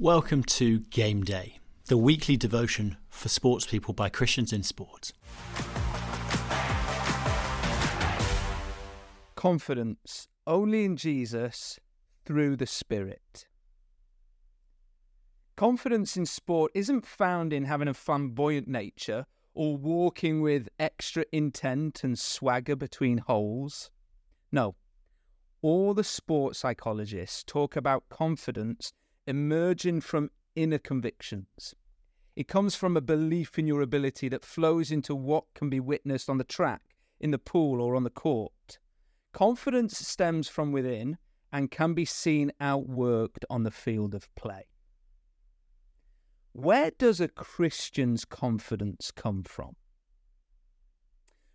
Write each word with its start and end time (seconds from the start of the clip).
Welcome 0.00 0.44
to 0.44 0.78
Game 0.78 1.24
Day, 1.24 1.58
the 1.86 1.96
weekly 1.96 2.36
devotion 2.36 2.98
for 3.10 3.28
sports 3.28 3.66
people 3.66 3.92
by 3.92 4.08
Christians 4.08 4.52
in 4.52 4.62
sport. 4.62 5.12
Confidence 9.34 10.28
only 10.46 10.84
in 10.84 10.96
Jesus 10.96 11.80
through 12.24 12.54
the 12.54 12.64
Spirit. 12.64 13.48
Confidence 15.56 16.16
in 16.16 16.26
sport 16.26 16.70
isn't 16.76 17.04
found 17.04 17.52
in 17.52 17.64
having 17.64 17.88
a 17.88 17.94
flamboyant 17.94 18.68
nature 18.68 19.26
or 19.52 19.76
walking 19.76 20.42
with 20.42 20.68
extra 20.78 21.24
intent 21.32 22.04
and 22.04 22.16
swagger 22.16 22.76
between 22.76 23.18
holes. 23.18 23.90
No, 24.52 24.76
all 25.60 25.92
the 25.92 26.04
sports 26.04 26.60
psychologists 26.60 27.42
talk 27.42 27.74
about 27.74 28.08
confidence 28.08 28.92
emerging 29.28 30.00
from 30.00 30.30
inner 30.56 30.78
convictions. 30.78 31.74
It 32.34 32.48
comes 32.48 32.74
from 32.74 32.96
a 32.96 33.02
belief 33.02 33.58
in 33.58 33.66
your 33.66 33.82
ability 33.82 34.30
that 34.30 34.44
flows 34.44 34.90
into 34.90 35.14
what 35.14 35.44
can 35.54 35.68
be 35.68 35.80
witnessed 35.80 36.30
on 36.30 36.38
the 36.38 36.44
track, 36.44 36.80
in 37.20 37.30
the 37.30 37.38
pool, 37.38 37.82
or 37.82 37.94
on 37.94 38.04
the 38.04 38.10
court. 38.10 38.78
Confidence 39.34 39.98
stems 39.98 40.48
from 40.48 40.72
within 40.72 41.18
and 41.52 41.70
can 41.70 41.92
be 41.92 42.06
seen 42.06 42.52
outworked 42.58 43.44
on 43.50 43.64
the 43.64 43.70
field 43.70 44.14
of 44.14 44.34
play. 44.34 44.68
Where 46.52 46.90
does 46.90 47.20
a 47.20 47.28
Christian's 47.28 48.24
confidence 48.24 49.10
come 49.10 49.42
from? 49.42 49.76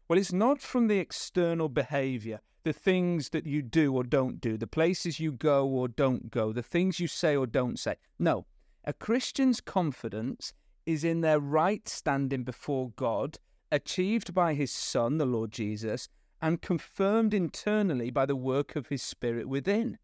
Well, 0.07 0.20
it's 0.20 0.34
not 0.34 0.62
from 0.62 0.88
the 0.88 0.99
external 0.99 1.70
behavior, 1.70 2.41
the 2.63 2.73
things 2.73 3.30
that 3.30 3.45
you 3.45 3.62
do 3.62 3.93
or 3.93 4.03
don't 4.03 4.41
do, 4.41 4.57
the 4.57 4.67
places 4.67 5.20
you 5.20 5.31
go 5.31 5.66
or 5.67 5.88
don't 5.88 6.29
go, 6.29 6.52
the 6.52 6.62
things 6.62 6.99
you 6.99 7.07
say 7.07 7.35
or 7.35 7.48
don't 7.48 7.79
say. 7.79 7.95
No, 8.20 8.45
a 8.84 8.93
Christian's 8.93 9.62
confidence 9.62 10.53
is 10.85 11.03
in 11.03 11.21
their 11.21 11.39
right 11.39 11.88
standing 11.88 12.43
before 12.43 12.91
God, 12.95 13.37
achieved 13.71 14.34
by 14.34 14.54
his 14.54 14.71
Son, 14.71 15.18
the 15.18 15.26
Lord 15.26 15.51
Jesus, 15.51 16.10
and 16.41 16.62
confirmed 16.62 17.34
internally 17.34 18.10
by 18.10 18.26
the 18.26 18.35
work 18.35 18.76
of 18.76 18.88
his 18.88 19.01
Spirit 19.01 19.48
within. 19.48 19.98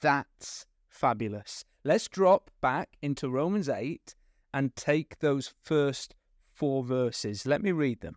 That's 0.00 0.66
fabulous. 0.88 1.64
Let's 1.82 2.08
drop 2.08 2.50
back 2.60 2.96
into 3.02 3.28
Romans 3.28 3.68
8 3.68 4.14
and 4.54 4.74
take 4.76 5.18
those 5.18 5.52
first 5.62 6.14
four 6.52 6.84
verses. 6.84 7.44
Let 7.44 7.62
me 7.62 7.72
read 7.72 8.00
them. 8.00 8.16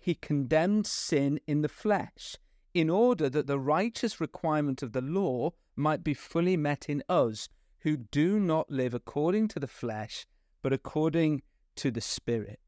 he 0.00 0.14
condemned 0.14 0.86
sin 0.86 1.38
in 1.46 1.60
the 1.60 1.68
flesh, 1.68 2.36
in 2.72 2.88
order 2.88 3.28
that 3.28 3.46
the 3.46 3.58
righteous 3.58 4.20
requirement 4.20 4.82
of 4.82 4.92
the 4.92 5.00
law 5.00 5.52
might 5.76 6.02
be 6.02 6.14
fully 6.14 6.56
met 6.56 6.88
in 6.88 7.02
us, 7.08 7.48
who 7.80 7.96
do 7.96 8.40
not 8.40 8.70
live 8.70 8.94
according 8.94 9.48
to 9.48 9.60
the 9.60 9.66
flesh, 9.66 10.26
but 10.62 10.72
according 10.72 11.42
to 11.76 11.90
the 11.90 12.00
Spirit. 12.00 12.58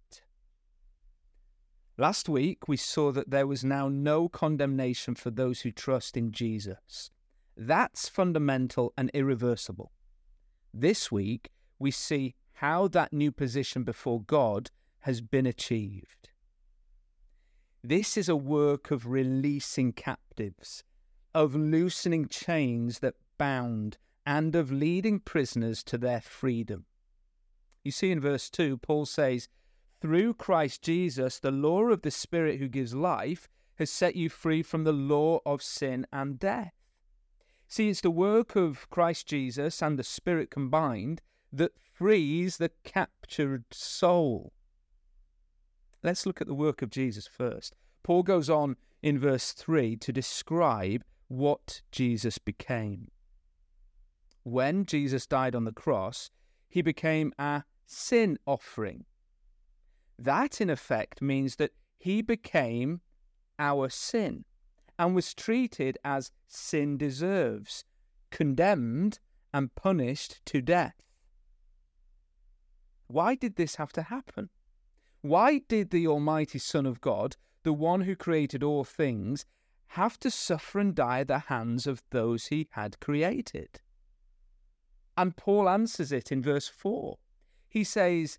Last 1.98 2.28
week, 2.28 2.68
we 2.68 2.76
saw 2.76 3.12
that 3.12 3.30
there 3.30 3.46
was 3.46 3.64
now 3.64 3.88
no 3.88 4.28
condemnation 4.28 5.14
for 5.14 5.30
those 5.30 5.60
who 5.60 5.70
trust 5.70 6.16
in 6.16 6.32
Jesus. 6.32 7.10
That's 7.56 8.08
fundamental 8.08 8.94
and 8.96 9.10
irreversible. 9.12 9.92
This 10.72 11.12
week, 11.12 11.50
we 11.78 11.90
see 11.90 12.34
how 12.54 12.88
that 12.88 13.12
new 13.12 13.30
position 13.30 13.84
before 13.84 14.22
God 14.22 14.70
has 15.00 15.20
been 15.20 15.46
achieved. 15.46 16.21
This 17.84 18.16
is 18.16 18.28
a 18.28 18.36
work 18.36 18.92
of 18.92 19.08
releasing 19.08 19.92
captives, 19.92 20.84
of 21.34 21.56
loosening 21.56 22.28
chains 22.28 23.00
that 23.00 23.16
bound, 23.38 23.98
and 24.24 24.54
of 24.54 24.70
leading 24.70 25.18
prisoners 25.18 25.82
to 25.84 25.98
their 25.98 26.20
freedom. 26.20 26.84
You 27.82 27.90
see 27.90 28.12
in 28.12 28.20
verse 28.20 28.48
2, 28.50 28.78
Paul 28.78 29.06
says, 29.06 29.48
Through 30.00 30.34
Christ 30.34 30.82
Jesus, 30.82 31.40
the 31.40 31.50
law 31.50 31.82
of 31.86 32.02
the 32.02 32.12
Spirit 32.12 32.60
who 32.60 32.68
gives 32.68 32.94
life 32.94 33.48
has 33.76 33.90
set 33.90 34.14
you 34.14 34.28
free 34.28 34.62
from 34.62 34.84
the 34.84 34.92
law 34.92 35.40
of 35.44 35.60
sin 35.60 36.06
and 36.12 36.38
death. 36.38 36.74
See, 37.66 37.88
it's 37.88 38.00
the 38.00 38.12
work 38.12 38.54
of 38.54 38.88
Christ 38.90 39.26
Jesus 39.26 39.82
and 39.82 39.98
the 39.98 40.04
Spirit 40.04 40.52
combined 40.52 41.20
that 41.52 41.72
frees 41.80 42.58
the 42.58 42.70
captured 42.84 43.64
soul. 43.72 44.52
Let's 46.02 46.26
look 46.26 46.40
at 46.40 46.46
the 46.46 46.54
work 46.54 46.82
of 46.82 46.90
Jesus 46.90 47.26
first. 47.26 47.74
Paul 48.02 48.22
goes 48.22 48.50
on 48.50 48.76
in 49.02 49.18
verse 49.18 49.52
3 49.52 49.96
to 49.96 50.12
describe 50.12 51.04
what 51.28 51.82
Jesus 51.92 52.38
became. 52.38 53.10
When 54.42 54.84
Jesus 54.84 55.26
died 55.26 55.54
on 55.54 55.64
the 55.64 55.72
cross, 55.72 56.30
he 56.68 56.82
became 56.82 57.32
a 57.38 57.62
sin 57.86 58.38
offering. 58.46 59.04
That, 60.18 60.60
in 60.60 60.70
effect, 60.70 61.22
means 61.22 61.56
that 61.56 61.70
he 61.98 62.22
became 62.22 63.00
our 63.58 63.88
sin 63.88 64.44
and 64.98 65.14
was 65.14 65.34
treated 65.34 65.98
as 66.04 66.32
sin 66.48 66.96
deserves, 66.96 67.84
condemned 68.30 69.20
and 69.54 69.74
punished 69.74 70.44
to 70.46 70.60
death. 70.60 70.96
Why 73.06 73.34
did 73.34 73.56
this 73.56 73.76
have 73.76 73.92
to 73.92 74.02
happen? 74.02 74.48
Why 75.22 75.58
did 75.68 75.90
the 75.90 76.08
Almighty 76.08 76.58
Son 76.58 76.84
of 76.84 77.00
God, 77.00 77.36
the 77.62 77.72
one 77.72 78.02
who 78.02 78.16
created 78.16 78.62
all 78.62 78.82
things, 78.82 79.46
have 79.86 80.18
to 80.20 80.30
suffer 80.30 80.80
and 80.80 80.94
die 80.94 81.20
at 81.20 81.28
the 81.28 81.38
hands 81.38 81.86
of 81.86 82.02
those 82.10 82.46
he 82.46 82.68
had 82.72 82.98
created? 82.98 83.80
And 85.16 85.36
Paul 85.36 85.68
answers 85.68 86.10
it 86.10 86.32
in 86.32 86.42
verse 86.42 86.66
4. 86.66 87.18
He 87.68 87.84
says, 87.84 88.38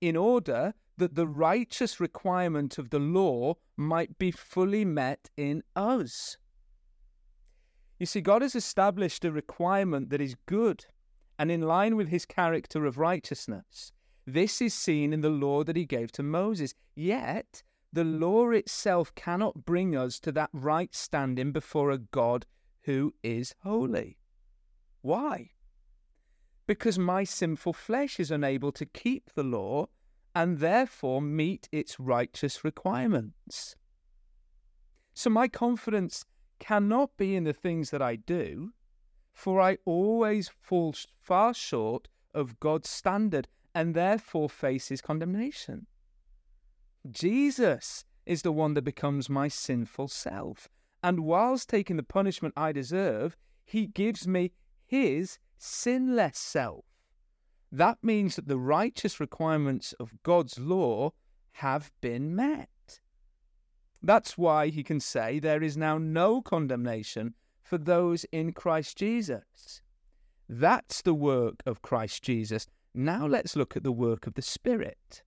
In 0.00 0.16
order 0.16 0.74
that 0.96 1.14
the 1.14 1.26
righteous 1.26 2.00
requirement 2.00 2.78
of 2.78 2.90
the 2.90 2.98
law 2.98 3.56
might 3.76 4.18
be 4.18 4.30
fully 4.30 4.84
met 4.84 5.28
in 5.36 5.62
us. 5.76 6.38
You 7.98 8.06
see, 8.06 8.20
God 8.20 8.40
has 8.42 8.54
established 8.54 9.24
a 9.24 9.32
requirement 9.32 10.10
that 10.10 10.20
is 10.20 10.34
good 10.46 10.86
and 11.38 11.50
in 11.50 11.62
line 11.62 11.96
with 11.96 12.08
his 12.08 12.24
character 12.24 12.86
of 12.86 12.98
righteousness. 12.98 13.92
This 14.26 14.62
is 14.62 14.74
seen 14.74 15.12
in 15.12 15.20
the 15.20 15.30
law 15.30 15.64
that 15.64 15.76
he 15.76 15.84
gave 15.84 16.12
to 16.12 16.22
Moses. 16.22 16.74
Yet, 16.94 17.62
the 17.92 18.04
law 18.04 18.50
itself 18.50 19.14
cannot 19.14 19.64
bring 19.64 19.96
us 19.96 20.18
to 20.20 20.32
that 20.32 20.50
right 20.52 20.94
standing 20.94 21.52
before 21.52 21.90
a 21.90 21.98
God 21.98 22.46
who 22.82 23.14
is 23.22 23.54
holy. 23.62 24.18
Why? 25.00 25.50
Because 26.66 26.98
my 26.98 27.24
sinful 27.24 27.72
flesh 27.72 28.20
is 28.20 28.30
unable 28.30 28.72
to 28.72 28.86
keep 28.86 29.32
the 29.34 29.42
law 29.42 29.88
and 30.34 30.58
therefore 30.58 31.20
meet 31.20 31.68
its 31.72 32.00
righteous 32.00 32.64
requirements. 32.64 33.76
So 35.14 35.28
my 35.28 35.48
confidence 35.48 36.24
cannot 36.58 37.16
be 37.16 37.36
in 37.36 37.44
the 37.44 37.52
things 37.52 37.90
that 37.90 38.00
I 38.00 38.16
do, 38.16 38.72
for 39.32 39.60
I 39.60 39.78
always 39.84 40.48
fall 40.48 40.94
far 41.20 41.52
short 41.52 42.08
of 42.32 42.60
God's 42.60 42.88
standard 42.88 43.48
and 43.74 43.94
therefore 43.94 44.48
faces 44.48 45.00
condemnation. 45.00 45.86
Jesus 47.10 48.04
is 48.26 48.42
the 48.42 48.52
one 48.52 48.74
that 48.74 48.82
becomes 48.82 49.28
my 49.28 49.48
sinful 49.48 50.08
self, 50.08 50.68
and 51.02 51.20
whilst 51.20 51.68
taking 51.68 51.96
the 51.96 52.02
punishment 52.02 52.54
I 52.56 52.72
deserve, 52.72 53.36
he 53.64 53.86
gives 53.86 54.26
me 54.28 54.52
his 54.86 55.38
sinless 55.58 56.38
self. 56.38 56.84
That 57.70 57.98
means 58.02 58.36
that 58.36 58.48
the 58.48 58.58
righteous 58.58 59.18
requirements 59.18 59.94
of 59.94 60.22
God's 60.22 60.58
law 60.58 61.12
have 61.52 61.90
been 62.00 62.36
met. 62.36 62.68
That's 64.02 64.36
why 64.36 64.68
he 64.68 64.82
can 64.82 65.00
say 65.00 65.38
there 65.38 65.62
is 65.62 65.76
now 65.76 65.96
no 65.96 66.42
condemnation 66.42 67.34
for 67.62 67.78
those 67.78 68.24
in 68.32 68.52
Christ 68.52 68.98
Jesus. 68.98 69.80
That's 70.48 71.02
the 71.02 71.14
work 71.14 71.62
of 71.64 71.82
Christ 71.82 72.22
Jesus 72.22 72.66
now 72.94 73.26
let's 73.26 73.56
look 73.56 73.76
at 73.76 73.84
the 73.84 73.92
work 73.92 74.26
of 74.26 74.34
the 74.34 74.42
Spirit. 74.42 75.22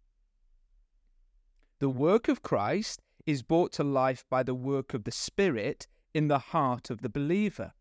The 1.79 1.89
work 1.89 2.27
of 2.27 2.41
Christ 2.41 3.01
is 3.25 3.43
brought 3.43 3.71
to 3.73 3.83
life 3.83 4.23
by 4.29 4.43
the 4.43 4.55
work 4.55 4.93
of 4.93 5.03
the 5.03 5.11
Spirit 5.11 5.87
in 6.13 6.27
the 6.27 6.39
heart 6.39 6.89
of 6.89 7.01
the 7.01 7.09
believer. 7.09 7.73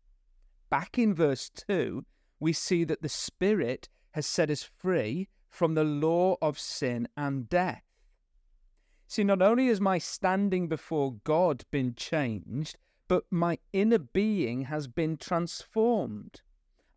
Back 0.69 0.97
in 0.97 1.13
verse 1.13 1.49
2, 1.67 2.03
we 2.39 2.51
see 2.51 2.83
that 2.83 3.01
the 3.01 3.09
Spirit 3.09 3.87
has 4.11 4.25
set 4.25 4.49
us 4.49 4.63
free 4.63 5.29
from 5.49 5.73
the 5.73 5.83
law 5.83 6.35
of 6.41 6.59
sin 6.59 7.07
and 7.15 7.47
death. 7.47 7.83
See, 9.07 9.23
not 9.23 9.41
only 9.41 9.67
has 9.67 9.79
my 9.79 9.99
standing 9.99 10.67
before 10.67 11.13
God 11.23 11.63
been 11.71 11.93
changed, 11.95 12.77
but 13.07 13.23
my 13.29 13.59
inner 13.71 13.99
being 13.99 14.63
has 14.63 14.87
been 14.87 15.15
transformed. 15.15 16.41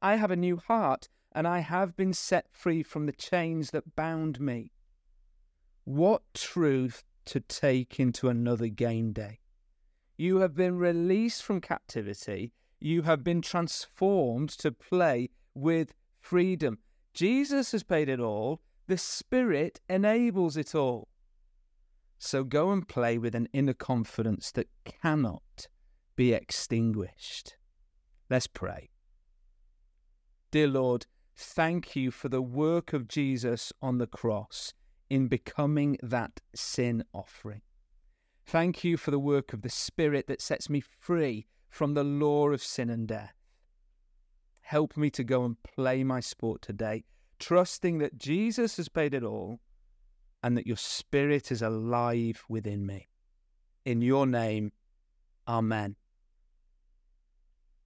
I 0.00 0.16
have 0.16 0.30
a 0.30 0.36
new 0.36 0.56
heart, 0.56 1.08
and 1.38 1.46
I 1.46 1.60
have 1.60 1.96
been 1.96 2.12
set 2.12 2.46
free 2.50 2.82
from 2.82 3.06
the 3.06 3.12
chains 3.12 3.70
that 3.70 3.94
bound 3.94 4.40
me. 4.40 4.72
What 5.84 6.22
truth 6.34 7.04
to 7.26 7.38
take 7.38 8.00
into 8.00 8.28
another 8.28 8.66
game 8.66 9.12
day! 9.12 9.38
You 10.16 10.38
have 10.38 10.56
been 10.56 10.78
released 10.78 11.44
from 11.44 11.60
captivity. 11.60 12.50
You 12.80 13.02
have 13.02 13.22
been 13.22 13.40
transformed 13.40 14.50
to 14.58 14.72
play 14.72 15.30
with 15.54 15.94
freedom. 16.18 16.78
Jesus 17.14 17.70
has 17.70 17.84
paid 17.84 18.08
it 18.08 18.18
all. 18.18 18.60
The 18.88 18.98
Spirit 18.98 19.78
enables 19.88 20.56
it 20.56 20.74
all. 20.74 21.06
So 22.18 22.42
go 22.42 22.72
and 22.72 22.88
play 22.88 23.16
with 23.16 23.36
an 23.36 23.48
inner 23.52 23.74
confidence 23.74 24.50
that 24.50 24.66
cannot 24.84 25.68
be 26.16 26.32
extinguished. 26.32 27.56
Let's 28.28 28.48
pray. 28.48 28.90
Dear 30.50 30.66
Lord, 30.66 31.06
thank 31.38 31.94
you 31.94 32.10
for 32.10 32.28
the 32.28 32.42
work 32.42 32.92
of 32.92 33.06
Jesus 33.06 33.72
on 33.80 33.98
the 33.98 34.08
cross 34.08 34.74
in 35.08 35.28
becoming 35.28 35.96
that 36.02 36.40
sin 36.54 37.04
offering. 37.14 37.62
Thank 38.44 38.82
you 38.82 38.96
for 38.96 39.10
the 39.10 39.18
work 39.18 39.52
of 39.52 39.62
the 39.62 39.70
Spirit 39.70 40.26
that 40.26 40.42
sets 40.42 40.68
me 40.68 40.80
free 40.80 41.46
from 41.70 41.94
the 41.94 42.04
law 42.04 42.48
of 42.48 42.62
sin 42.62 42.90
and 42.90 43.06
death. 43.06 43.34
Help 44.62 44.96
me 44.96 45.10
to 45.10 45.22
go 45.22 45.44
and 45.44 45.62
play 45.62 46.02
my 46.02 46.20
sport 46.20 46.60
today, 46.60 47.04
trusting 47.38 47.98
that 47.98 48.18
Jesus 48.18 48.76
has 48.76 48.88
paid 48.88 49.14
it 49.14 49.22
all 49.22 49.60
and 50.42 50.56
that 50.56 50.66
your 50.66 50.76
Spirit 50.76 51.52
is 51.52 51.62
alive 51.62 52.44
within 52.48 52.84
me. 52.84 53.08
In 53.84 54.02
your 54.02 54.26
name, 54.26 54.72
Amen. 55.46 55.96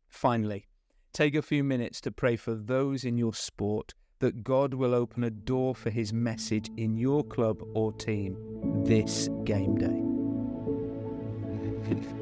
Finally, 0.09 0.67
take 1.13 1.35
a 1.35 1.43
few 1.43 1.63
minutes 1.63 2.01
to 2.03 2.11
pray 2.11 2.37
for 2.37 2.55
those 2.55 3.05
in 3.05 3.19
your 3.19 3.35
sport 3.35 3.95
that 4.21 4.45
God 4.45 4.75
will 4.75 4.95
open 4.95 5.25
a 5.25 5.31
door 5.31 5.75
for 5.75 5.91
his 5.91 6.13
message 6.13 6.71
in 6.77 6.97
your 6.97 7.25
club 7.25 7.63
or 7.75 7.93
team 7.93 8.37
this 8.85 9.29
game 9.45 9.77
day. 9.77 10.03